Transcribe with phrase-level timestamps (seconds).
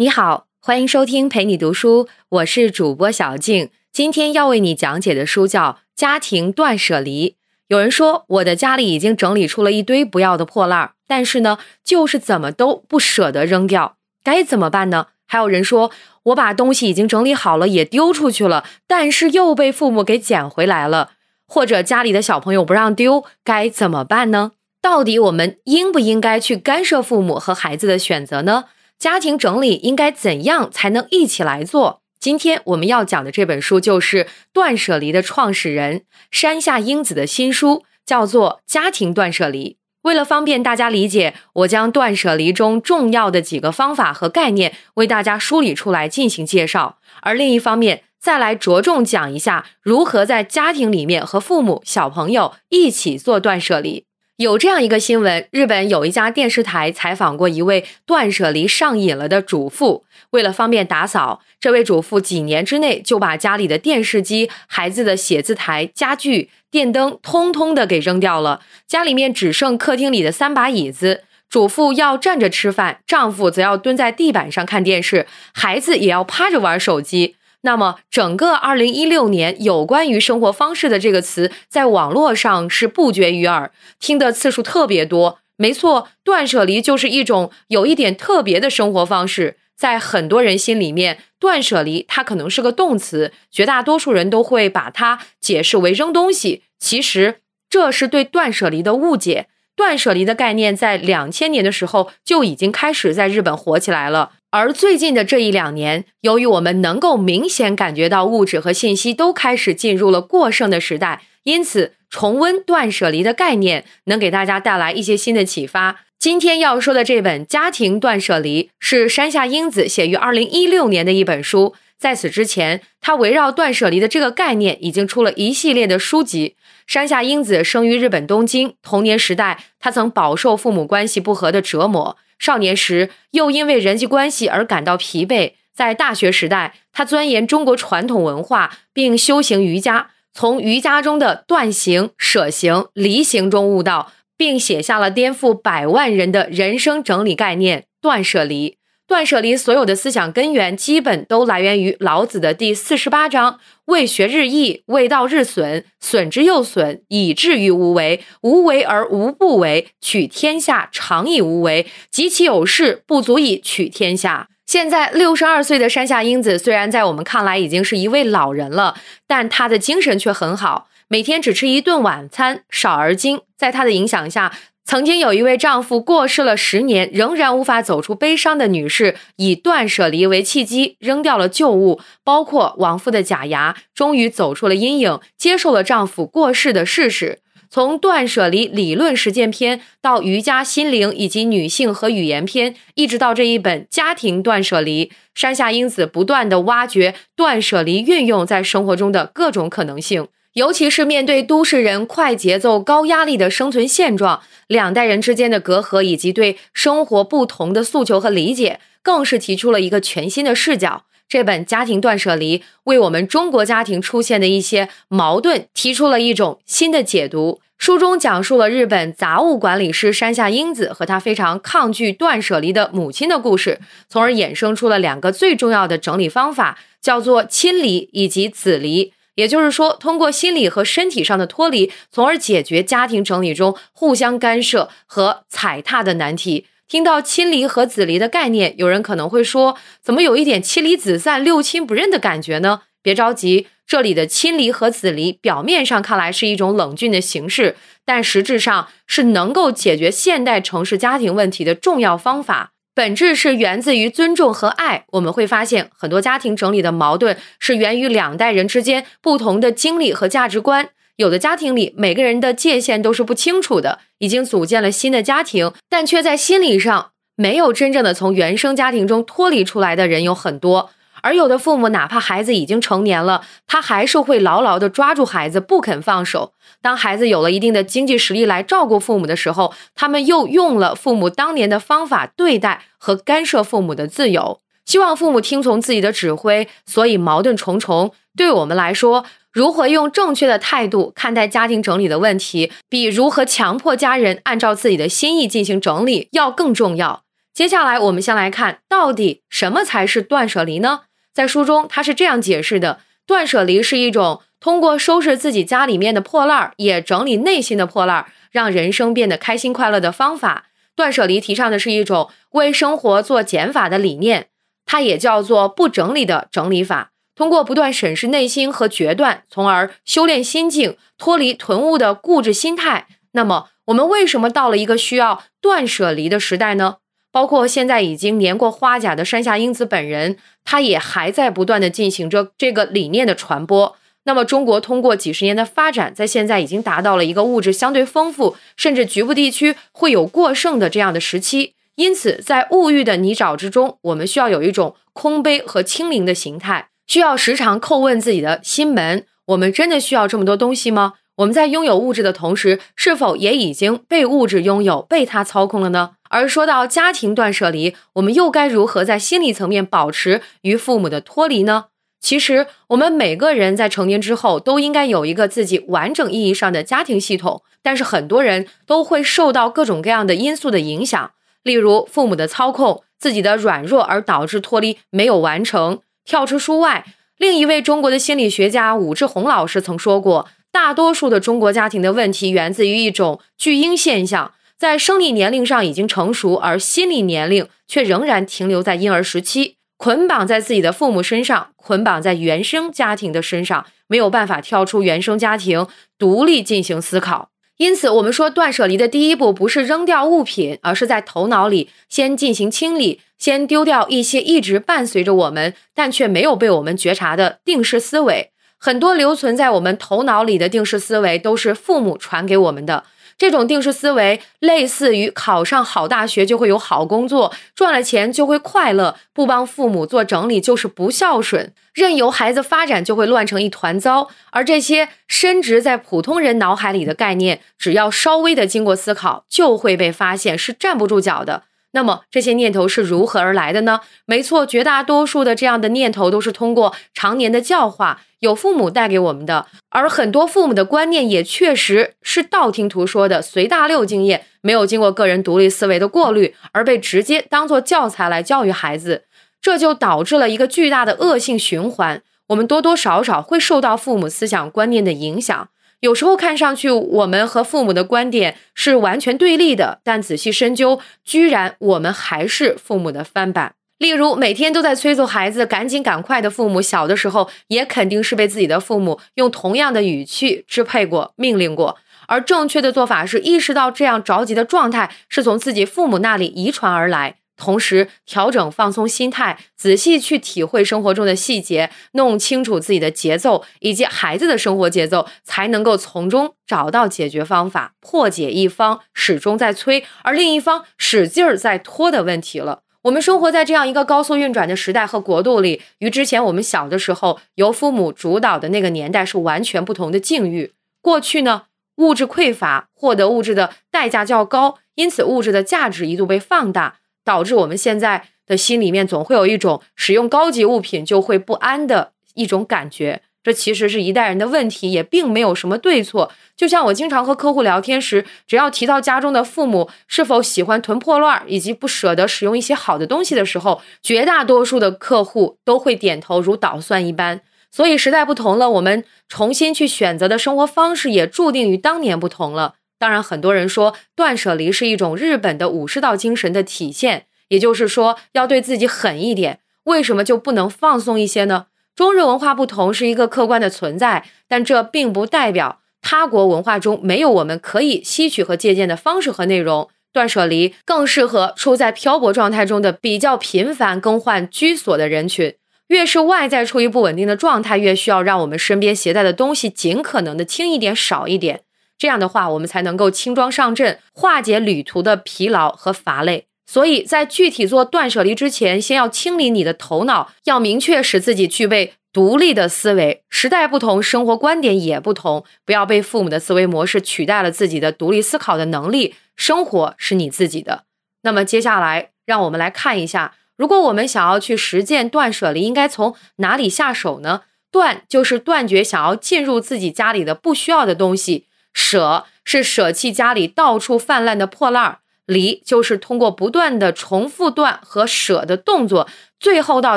[0.00, 3.70] 你好，欢迎收听陪你读书，我是主播小静。
[3.90, 7.30] 今天要为你讲解的书叫《家庭断舍离》。
[7.66, 15.08] 有人说我的家里已经整理出了一堆不要的破烂，但是呢，就是怎么都不舍得扔掉，该怎么办呢？
[15.26, 15.90] 还有人说
[16.26, 21.10] 我把东西已经整理好了，也丢出去了，但是又被父母给捡回来了，
[21.48, 24.52] 或者家里的小朋友不让丢，该怎么办呢？
[24.80, 28.66] 到底我们应不应该去干涉父母和孩子的选择呢？
[28.98, 32.02] 家庭整理应该怎样才能一起来做？
[32.18, 36.02] 今天我们要讲的这本书就是《断舍离》的创始人
[36.32, 39.70] 山下英子的新书，叫做《家庭断舍离》。
[40.02, 54.06] 为了方便大家理解，我将断舍离中重要的几个方法和概念为大家梳理出来进行介绍，而另一方面再来着重讲一下如何在家庭里面和父母、小朋友一起做断舍离。
[54.38, 60.04] 有这样一个新闻：日本有一家电视台采访过一位断舍离上瘾了的主妇。
[60.30, 68.60] 为了方便打扫，这位主妇几年之内就把家里的电视机、孩子的写字台、家具、电灯通通的给扔掉了。
[68.86, 77.34] 家里面只剩客厅里的三把椅子，主妇要站着吃饭，丈夫则要蹲在地板上看电视，孩子也要趴着玩手机。
[77.62, 85.40] 那么，整个二零一六年，有关于生活方式的这个词，在网络上是不绝于耳，听的次数特别多。
[85.56, 89.56] 没错，断舍离就是一种有一点特别的生活方式。
[89.76, 96.62] 在很多人心里面，断舍离它可能是个动词，绝大多数人都会把它解释为扔东西。
[96.78, 99.46] 其实，这是对断舍离的误解。
[99.78, 104.32] 断舍离的概念在两千年的时候就已经开始在日本火起来了。
[104.50, 116.00] 而最近的这一两年，由于我们能够明显感觉到物质和信息都开始进入了过剩的时代，因此重温断舍离的概念能给大家带来一些新的启发。
[116.18, 126.56] 今天要说的这本《家庭断舍离》是山下英子写于二零一六年的一本书，在此之前，他围绕断舍离的这个概念已经出了一系列的书籍。
[126.88, 132.16] 山下英子生于日本东京，童年时代，他曾饱受父母关系不和的折磨。
[132.38, 148.77] 少年时又因为人际关系而感到疲惫，在大学时代，他钻研中国传统文化，并修行瑜伽，从瑜伽中的断行、舍行、离行中悟道，并写下了颠覆百万人的人生整理概念——断舍离。
[149.08, 158.22] 断舍离所有的思想根源，基本都来源于老子的第四十八章：“为学日益，为道日损，损之又损，以至于无为。
[158.42, 161.86] 无为而无不为，取天下常以无为。
[162.10, 168.94] 及其有事，不足以取天下。”现在六十二岁的山下英子，虽然在我们看来已经是一位老人了，
[169.26, 173.40] 但她的精神却很好，每天只吃一顿晚餐，少而精。
[173.56, 174.52] 在她的影响下。
[174.88, 187.40] 曾经有一位丈夫过世了十年，仍然无法走出悲伤的女士，以断舍离为契机，扔掉了旧物，包括亡夫的假牙，终于走出了阴影，接受了丈夫过世的事实。
[187.68, 200.28] 从断舍离理论实践篇到瑜伽心灵以及女性和语言篇，一直到这一本家庭断舍离，山下英子不断的挖掘断舍离运用在生活中的各种可能性。
[200.54, 211.04] 尤其是面对都市人快节奏、高压力的生存现状，两代人之间的隔阂，以及对生活不同的诉求和理解，更是提出了一个全新的视角。
[211.28, 217.60] 这本《家庭断舍离》为我们中国家庭出现的一些矛盾提出了一种新的解读。
[217.76, 229.12] 书中讲述了日本杂物管理师山下英子和她非常抗拒断舍离的母亲的故事，从而衍生出了两个最重要的整理方法，叫做亲离以及子离。
[229.38, 236.66] 也就是说，通过心理和身体上的脱离，从而解决家庭整理中互相干涉和踩踏的难题。
[236.88, 242.82] 听到亲离和子离的概念，有人可能会说，怎么有一点妻离子散、六亲不认的感觉呢？
[243.00, 252.72] 别着急，这里的亲离和子离，表面上看来是一种冷峻的形式，但实质上是能够解决现代城市家庭问题的重要方法。
[252.98, 255.04] 本质是源自于尊重和爱。
[255.12, 260.88] 我们会发现，很多家庭整理的矛盾是源于两代人之间不同的经历和价值观。
[261.14, 270.90] 有的家庭里，每个人的界限都是不清楚的，已经组建了新的家庭，但却在心理上没有真正的从原生家庭中脱离出来的人有很多。
[271.22, 276.52] 而有的父母，哪怕孩子已经成年了，他还是会牢牢地抓住孩子不肯放手。
[276.80, 288.12] 当孩子有了一定的经济实力来照顾父母的时候，他们又用了父母当年的方法对待和干涉父母的自由，希望父母听从自己的指挥，所以矛盾重重。
[288.36, 297.24] 对我们来说，如何用正确的态度看待家庭整理的问题，比如何强迫家人按照自己的心意进行整理要更重要。
[297.52, 301.00] 接下来，我们先来看到底什么才是断舍离呢？
[301.32, 310.66] 在书中，他是这样解释的：断舍离是一种通过收拾自己家里面的破烂儿，也整理内心的破烂儿，让人生变得开心快乐的方法。
[310.96, 314.48] 断舍离提倡的是一种为生活做减法的理念，
[314.84, 317.12] 它也叫做不整理的整理法。
[317.36, 323.06] 通过不断审视内心和决断，从而修炼心境，脱离囤物的固执心态。
[323.30, 326.96] 那么，我们为什么到了一个需要断舍离的时代呢？
[327.38, 333.94] 包括现在已经年过花甲的山下英子本人，他也还在不断的进行着这个理念的传播。
[334.24, 341.74] 那么，中国通过几十年的发展，在现在已经达到了一个物质相对丰富，甚至局部地区会有过剩的这样的时期。
[341.94, 351.12] 因此，在物欲的泥沼之中，我们需要有一种空杯和清零的形态，需要时常叩问自己的心门：我们真的需要这么多东西吗？
[351.36, 356.16] 我们在拥有物质的同时，是否也已经被物质拥有、被它操控了呢？
[356.30, 361.86] 而说到家庭断舍离，我们又该如何在心理层面保持与父母的脱离呢？
[362.20, 371.30] 其实，我们每个人在成年之后都应该有一个自己完整意义上的家庭系统，但是很多人都会受到各种各样的因素的影响，
[371.62, 376.00] 例如父母的操控、自己的软弱，而导致脱离没有完成。
[376.24, 380.48] 跳出书外，另一位中国的心理学家武志红老师曾说过。
[380.70, 397.50] 大多数的中国家庭的问题源自于一种巨婴现象，在生理年龄上已经成熟，而心理年龄却仍然停留在婴儿时期，捆绑在自己的父母身上，捆绑在原生家庭的身上，没有办法跳出原生家庭，独立进行思考。
[397.78, 408.52] 因此，我们说断舍离的第一步不是扔掉物品，而是在头脑里先进行清理，先丢掉一些一直伴随着我们，但却没有被我们觉察的定式思维。
[408.78, 413.02] 很多留存在我们头脑里的定式思维，都是父母传给我们的。
[413.38, 424.28] 这种定式思维类似于考上好大学就会有好工作，赚了钱就会快乐，不帮父母做整理就是不孝顺，任由孩子发展就会乱成一团糟。
[424.50, 431.62] 而这些深植在普通人脑海里的概念，只要稍微的经过思考，就会被发现是站不住脚的。
[431.92, 434.00] 那么这些念头是如何而来的呢？
[434.26, 439.66] 没错，绝大多数的这样的念头都是通过常年的教化，有父母带给我们的。
[439.88, 449.24] 而很多父母的观念也确实是道听途说的随大溜经验，没有经过个人独立思维的过滤，而被直接当做教材来教育孩子，
[449.62, 452.22] 这就导致了一个巨大的恶性循环。
[452.48, 455.68] 我们多多少少会受到父母思想观念的影响。
[456.00, 463.74] 有时候看上去我们和父母的观点是完全对立的，但仔细深究，居然我们还是父母的翻版。
[463.98, 471.98] 例如，每天都在催促孩子赶紧赶快的父母，小的时候也肯定是被自己的父母用同样的语气支配过、命令过。
[472.28, 477.38] 而正确的做法是意识到这样着急的状态是从自己父母那里遗传而来。
[477.58, 492.82] 同时调整放松心态，仔细去体会生活中的细节，弄清楚自己的节奏以及孩子的生活节奏，才能够从中找到解决方法，破解一方始终在催，而另一方使劲儿在拖的问题了。
[493.02, 500.72] 我们生活在这样一个高速运转的时代和国度里，与之前我们小的时候由父母主导的那个年代是完全不同的境遇。
[501.00, 501.62] 过去呢，
[501.96, 506.96] 物质匮乏，获得物质的代价较高，因此物质的价值一度被放大。
[507.28, 516.32] 导致我们现在的心里面总会有一种使用高级物品就会不安的一种感觉，这其实是一代人的问题，也并没有什么对错。
[516.56, 527.42] 就像我经常和客户聊天时，只要提到家中的父母是否喜欢囤破乱以及不舍得使用一些好的东西的时候，绝大多数的客户都会点头如捣蒜一般。
[527.70, 532.76] 所以时代不同了，我们重新去选择的生活方式也注定与当年不同了。
[532.98, 539.60] 当然，很多人说断舍离是一种日本的武士道精神的体现，也就是说要对自己狠一点。
[539.84, 541.66] 为什么就不能放松一些呢？
[541.94, 549.88] 中日文化不同是一个客观的存在，但这并不代表他国文化中没有我们可以吸取和借鉴的方式和内容。
[550.12, 555.54] 断舍离更适合处在漂泊状态中的比较频繁更换居所的人群。
[555.88, 561.62] 越是外在处于不稳定的状态，越需要让我们身边携带的东西尽可能的轻一点、少一点。
[561.98, 566.46] 这样的话，我们才能够轻装上阵，化解旅途的疲劳和乏累。
[566.64, 573.22] 所以在具体做断舍离之前，先要清理你的头脑，要明确使自己具备独立的思维。
[573.30, 579.14] 时代不同，生活观点也不同，不要被父母的思维模式取代了自己的独立思考的能力。
[579.34, 580.84] 生活是你自己的。
[581.22, 587.42] 那么接下来，让我们来看一下，如果我们想要去实践断舍离，应该从哪里下手呢？
[587.70, 591.46] 断就是断绝想要进入自己家里的不需要的东西。
[591.72, 599.08] 舍是舍弃家里到处泛滥的破烂儿，离就是通过不断的重复断和舍的动作，
[599.38, 599.96] 最后到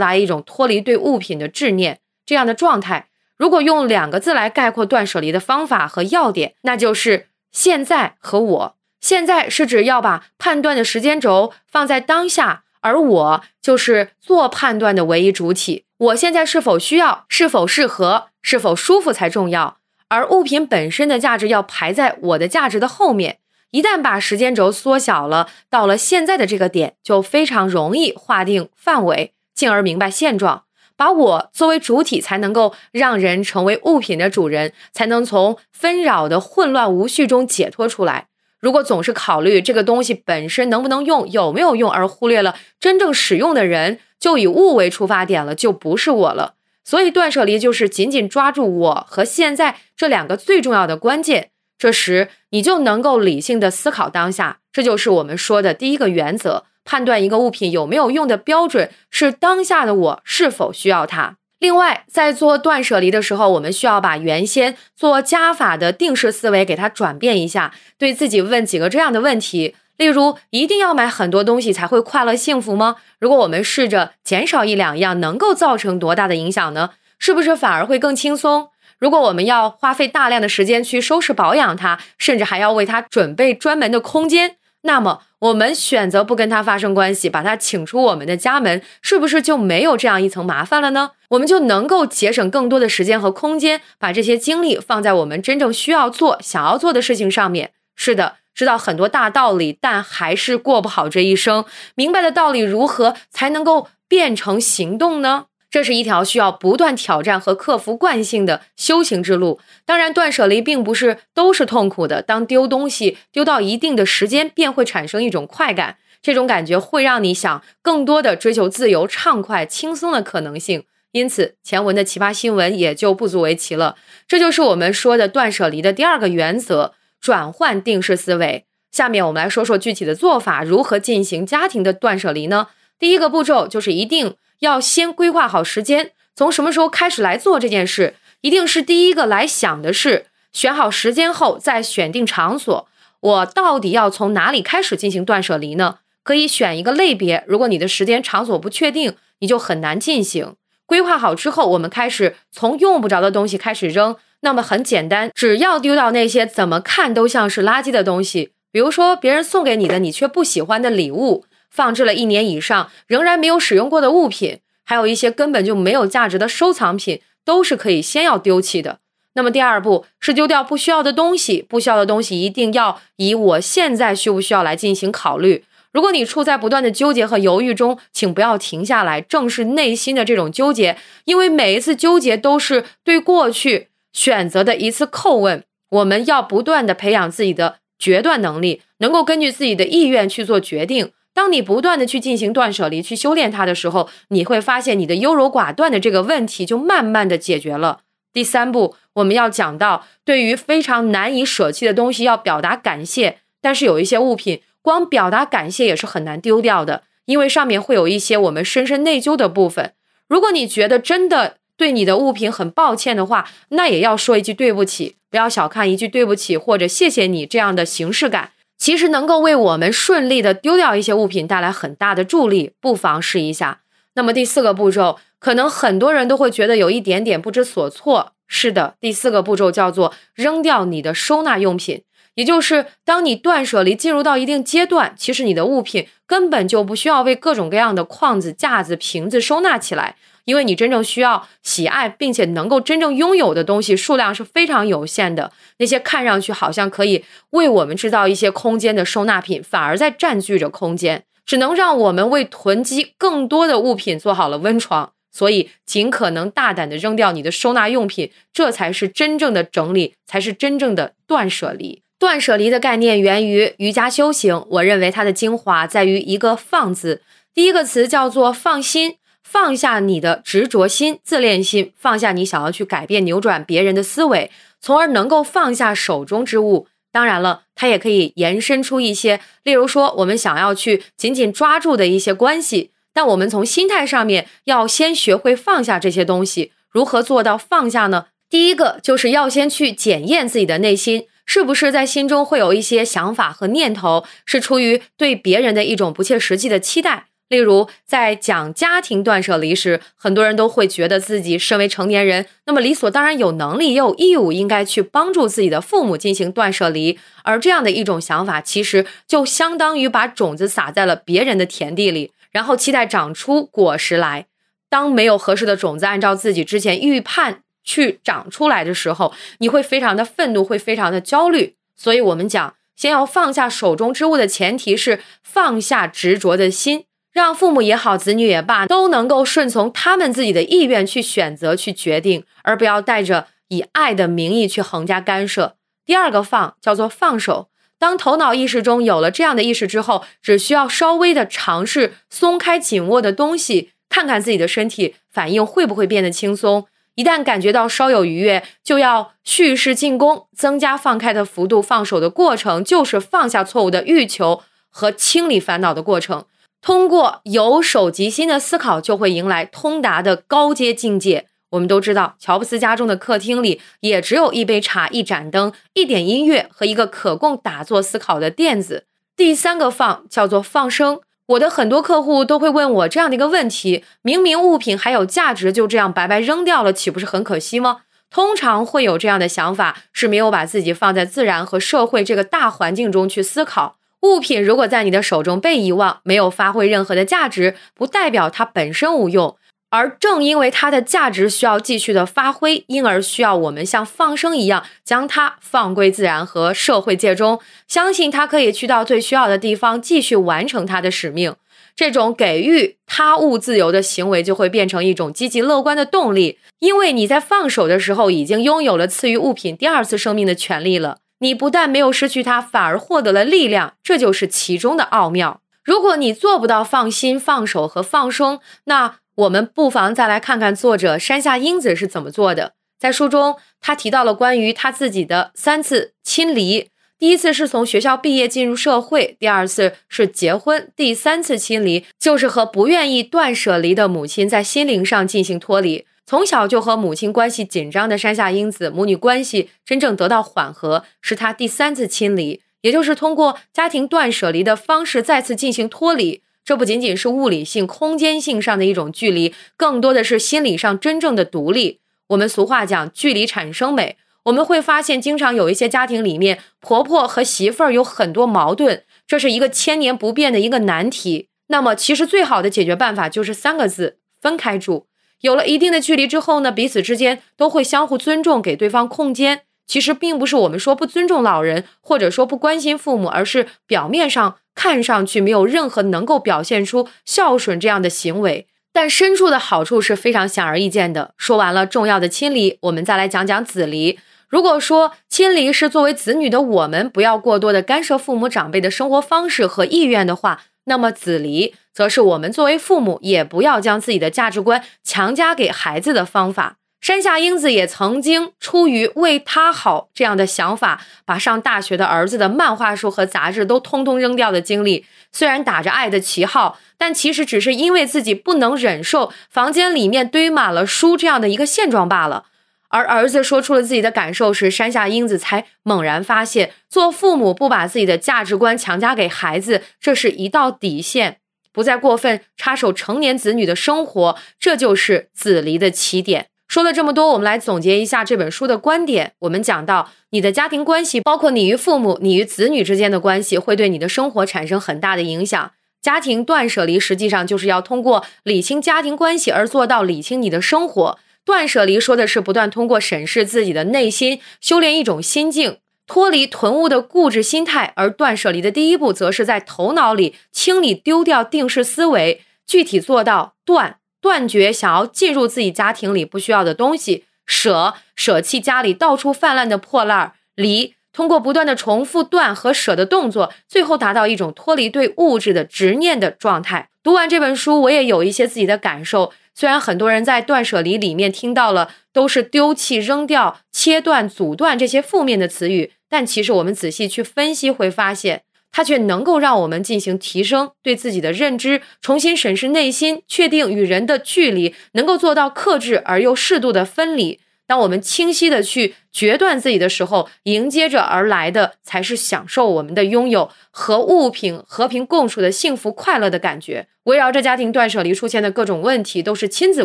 [0.00, 3.08] 达一种脱离对物品的执念这样的状态。
[3.36, 8.76] 如果用两个字来概括断舍离的方法和要点，那就是现在和我。
[9.00, 15.86] 现在是指要把判断的时间轴放在当下，而我就是做判断的唯一主体。
[15.96, 19.78] 我现在是否需要，是否适合，是否舒服才重要。
[20.10, 23.38] 而物品本身的价值要排在我的价值的后面。
[23.70, 30.64] 一旦把时间轴缩小了，到了现在的这个点，就非常容易划定范围，进而明白现状。
[30.96, 38.26] 把我作为主体，才能够让人成为物品的主人，才能从纷扰的混乱无序中解脱出来。
[38.58, 46.56] 如果总是考虑这个东西本身能不能用、有没有用，而忽略了真正使用的人，就以物为出发点了，就不是我了。
[46.90, 54.58] 所以断舍离就是紧紧抓住我和现在这两个最重要的关键，这时你就能够理性的思考当下。
[54.72, 61.36] 这就是我们说的第一个原则：判断一个物品有没有用的标准是当下的我是否需要它。
[61.60, 69.76] 另外，在做断舍离的时候，我们需要把原先做加法的定式思维给它转变一下，对自己问几个这样的问题。
[70.00, 72.96] 例如，一定要买很多东西才会快乐幸福吗？
[73.18, 76.92] 如果我们试着减少一两样，能够造成多大的影响呢？
[77.18, 78.70] 是不是反而会更轻松？
[78.98, 91.10] 如果我们要花费大量的时间去收拾保养它，甚至还要为它准备专门的空间，那么我们选择不跟它发生关系，把它请出我们的家门，是不是就没有这样一层麻烦了呢？
[91.28, 97.72] 我们就能够节省更多的时间和空间，把这些精力放在我们真正需要做、想要做的事情上面。
[97.94, 98.36] 是的。
[98.60, 101.64] 知道很多大道理，但还是过不好这一生。
[101.94, 105.46] 明白的道理如何才能够变成行动呢？
[105.70, 109.58] 这是一条需要不断挑战和克服惯性的修行之路。
[109.86, 112.20] 当然，断舍离并不是都是痛苦的。
[112.20, 120.84] 当丢东西丢到一定的时间，便会产生一种快感，这种感觉会让你想更多的追求自由、畅快、轻松的可能性。
[121.12, 123.96] 因此，前文的奇葩新闻也就不足为奇了。
[124.28, 126.92] 这就是我们说的断舍离的第二个原则。
[127.20, 128.64] 转换定式思维。
[128.90, 132.68] 下面我们来说说具体的做法，如何进行家庭的断舍离呢？
[132.98, 142.88] 第一个步骤就是一定要先规划好时间，从什么时候开始来做这件事，一定是第一个来想的是选好时间后再选定场所。
[143.20, 145.98] 我到底要从哪里开始进行断舍离呢？
[146.22, 147.44] 可以选一个类别。
[147.46, 150.54] 如果你的时间场所不确定，你就很难进行。
[150.84, 154.16] 规划好之后，我们开始从用不着的东西开始扔。
[154.42, 169.00] 那么很简单，只要丢掉那些怎么看都像是垃圾的东西，比如说别人送给你的你却不喜欢的礼物，放置了一年以上仍然没有使用过的物品，还有一些根本就没有价值的收藏品，都是可以先要丢弃的。
[169.34, 175.64] 那么第二步是丢掉不需要的东西，不需要的东西一定要以我现在需不需要来进行考虑。
[175.92, 183.89] 如果你处在不断的纠结和犹豫中，请不要停下来，正视内心的这种纠结，因为每一次纠结都是对过去。
[184.12, 191.12] 选择的一次叩问，我们要不断的培养自己的决断能力，能够根据自己的意愿去做决定。
[191.32, 198.00] 当你不断的去进行断舍离，去修炼它的时候，你会发现你的优柔寡断的这个问题就慢慢的解决了。
[198.32, 209.94] 第三步，我们要讲到对于非常难以舍弃的东西要表达感谢，但是有一些物品光表达感谢也是很难丢掉的，因为上面会有一些我们深深内疚的部分。
[210.28, 215.16] 如果你觉得真的，对你的物品很抱歉的话，那也要说一句对不起。
[215.30, 222.72] 不要小看一句对不起或者谢谢你这样的形式感，其实能够为我们顺利的丢掉一些物品带来很大的助力。
[222.82, 223.80] 不妨试一下。
[224.14, 228.32] 那么第四个步骤，可能很多人都会觉得有一点点不知所措。
[228.46, 232.02] 是的，第四个步骤叫做扔掉你的收纳用品，
[232.34, 240.16] 也就是当你断舍离进入到一定阶段，其实你的物品根本就不需要为各种各样的框子、架子、瓶子收纳起来。
[240.44, 255.12] 因为你真正需要喜爱并且能够真正拥有的东西数量是非常有限的，那些看上去好像可以为我们制造一些空间的收纳品，反而在占据着空间，只能让我们为囤积更多的物品做好了温床。
[255.32, 262.02] 所以，尽可能大胆的扔掉你的收纳用品，这才是真正的整理，才是真正的断舍离。
[262.18, 267.22] 断舍离的概念源于瑜伽修行，我认为它的精华在于一个“放”字，
[267.54, 269.18] 第一个词叫做放心。
[269.52, 274.48] 放下你的执着心、自恋心，放下你想要去改变、扭转别人的思维，
[274.80, 276.86] 从而能够放下手中之物。
[277.10, 282.92] 当然了，它也可以延伸出一些，例如说我们想要去紧紧抓住的一些关系。
[283.12, 286.70] 但我们从心态上面要先学会放下这些东西。
[286.88, 288.26] 如何做到放下呢？
[288.48, 291.26] 第一个就是要先去检验自己的内心。
[291.44, 297.29] 是不是在心中会有一些想法和念头，是出于对别人的一种不切实际的期待？
[297.50, 307.18] 例如，在讲家庭断舍离时，很多人都会觉得自己身为成年人，那么理所当然有能力也有义务应该去帮助自己的父母进行断舍离。
[307.42, 314.46] 而这样的一种想法，其实就相当于把种子撒在了别人的田地里，然后期待长出果实来。
[314.88, 321.74] 当没有合适的种子按照自己之前预判去长出来的时候，你会非常的愤怒，会非常的焦虑。
[321.96, 327.06] 所以，我们讲，先要放下手中之物的前提是放下执着的心。
[327.32, 335.76] 让父母也好，子女也罢，都能够顺从他们自己的意愿去选择、去决定，而不要带着以爱的名义去横加干涉。
[336.04, 337.68] 第二个放叫做放手。
[337.98, 346.86] 当头脑意识中有了这样的意识之后，只需要稍微的尝试松开紧握的东西，看看自己的身体反应会不会变得轻松。
[347.14, 351.82] 一旦感觉到稍有愉悦，就要蓄势进攻，增加放开的幅度。
[351.82, 356.46] 放手的过程就是放下错误的欲求和清理烦恼的过程。
[356.80, 361.46] 通过由手及心的思考，就会迎来通达的高阶境界。
[361.70, 369.04] 我们都知道，乔布斯家中的客厅里也只有一杯茶、一盏灯、一点音乐和一个可供打坐思考的垫子。
[369.36, 371.20] 第三个放叫做放生。
[371.46, 378.02] 我的很多客户都会问我这样的一个问题：明明物品还有价值，就这样白白扔掉了，岂不是很可惜吗？
[378.30, 383.96] 通常会有这样的想法，是没有把自己放在自然和社会这个大环境中去思考。
[384.22, 389.56] 物品如果在你的手中被遗忘，没有发挥任何的价值，不代表它本身无用，
[389.88, 397.58] 而正因为它的价值需要继续的发挥，因而需要我们像放生一样，将它放归自然和社会界中，
[397.88, 401.56] 相信它可以去到最需要的地方，继续完成它的使命。
[401.96, 411.18] 这种给予他物自由的行为，就会变成一种积极乐观的动力，因为你在放手的时候，已经拥有了赐予物品第二次生命的权利了。
[411.40, 415.60] 你不但没有失去它，反而获得了力量，这就是其中的奥妙。
[415.82, 422.74] 如果你做不到放心、放手和放松，那我们不妨再来看看作者山下英子是怎么做的。
[422.98, 436.04] 在书中，他提到了关于他自己的三次亲离：第一次是从学校毕业进入社会，第二次是结婚，第三次亲离就是和不愿意断舍离的母亲在心灵上进行脱离。
[436.30, 446.40] 从小就和母亲关系紧张的山下英子，母女关系真正得到缓和，是她第三次亲离，也就是通过家庭断舍离的方式再次进行脱离。
[446.64, 451.98] 这不仅仅是物理性、空间性上的一种距离，更多的是心理上真正的独立。
[452.28, 454.16] 我们俗话讲“距离产生美”，
[454.46, 461.48] 我们会发现，经常有一些家庭里面，婆婆和媳妇儿有很多矛盾，这是一个千年不变的一个难题。
[461.66, 465.08] 那么，其实最好的解决办法就是三个字：分开住。
[465.40, 469.62] 有了一定的距离之后呢，彼此之间都会相互尊重，给对方空间。
[469.86, 481.34] 其实并不是我们说不尊重老人，或者说不关心父母，而是表面上看上去没有任何能够表现出孝顺这样的行为，但深处的好处是非常显而易见的。
[481.36, 484.20] 说完了重要的亲离，我们再来讲讲子离。
[484.48, 491.72] 如果说亲离是作为子女的我们不要过多的干涉父母长辈的生活方式和意愿的话，那么子离。
[491.94, 496.76] 则是我们作为父母，也不要将自己的价值观强加给孩子的方法。
[497.00, 505.06] 山下英子也曾经出于为他好这样的想法，把上大学的儿子的漫画书和杂志都通通扔掉的经历。
[505.32, 512.44] 虽然打着爱的旗号，但其实只是因为自己不能忍受房间里面堆满了书这样的一个现状罢了。
[512.90, 521.38] 而儿子说出了自己的感受时，山下英子才猛然发现，做父母不把自己的价值观强加给孩子，这是一道底线。
[521.72, 526.48] 不再过分插手成年子女的生活，这就是子离的起点。
[526.66, 529.32] 说了这么多，我们来总结一下这本书的观点。
[529.40, 535.72] 我们讲到，你的家庭关系，包括你与父母、你与子女之间的关系，会对你的生活产生很大的影响。
[536.02, 541.18] 家庭断舍离实际上就是要通过理清家庭关系而做到理清你的生活。
[541.44, 545.78] 断舍离说的是不断通过审视自己的内心，修炼一种心境。
[546.06, 566.88] 脱离囤物的固执心态，而断舍离的第一步，则是在头脑里清理、丢掉定式思维，具体做到断断绝想要进入自己家庭里不需要的东西，舍舍弃家里到处泛滥的破烂儿，离通过不断的重复断和舍的动作，最后达到一种脱离对物质的执念的状态。
[567.04, 569.32] 读完这本书，我也有一些自己的感受。
[569.54, 575.92] 虽然很多人在断舍离里面听到了都是丢弃、扔掉、切断、阻断这些负面的词语。
[576.08, 587.38] 但其实我们仔细去分析，会发现它却能够让我们进行提升对自己的认知，重新审视内心，确定与人的距离，能够做到克制而又适度的分离。
[587.70, 596.88] 当我们清晰的去决断自己的时候，迎接着而来的才是享受我们的拥有和物品和平共处的幸福快乐的感觉。
[597.04, 599.84] 围绕着家庭断舍离出现的各种问题，都是亲子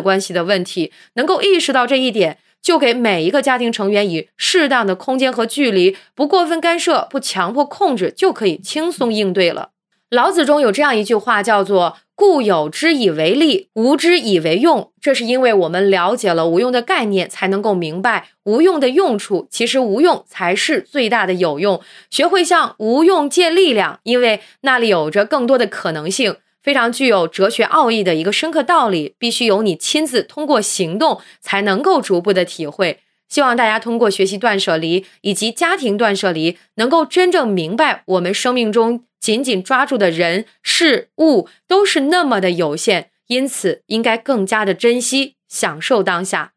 [0.00, 0.90] 关系的问题。
[1.14, 9.70] 能够意识到这一点，就给每一个家庭成员以适当的空间和距离，不过分干涉，不强迫控制，就可以轻松应对了。
[10.16, 11.98] 老子中有这样一句话，叫做。
[12.14, 14.90] 故有之以为利，无之以为用。
[14.98, 19.46] 这是因为我们了解了无用的概念，才能够明白无用的用处。
[19.50, 21.82] 其实无用才是最大的有用。
[22.08, 26.36] 学会向无用借力量，因为那里有着更多的可能性。
[26.62, 33.00] 非常具有哲学奥义的一个深刻道理，必须由你亲自通过行动才能够逐步的体会。
[33.28, 39.02] 希望大家通过学习断舍离以及家庭断舍离，能够真正明白我们生命中。
[39.26, 46.52] 紧紧抓住的人事物都是那么的有限，因此应该更加的珍惜、享受当下。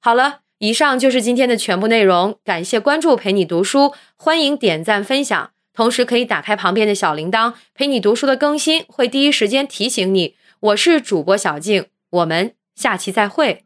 [0.00, 10.36] 好了，以上就是今天的全部内容，感谢关注陪你读书，欢迎点赞分享，同时可以打开旁边的小铃铛，陪你读书的更新会第一时间提醒你。
[10.60, 13.63] 我是主播小静，我们下期再会。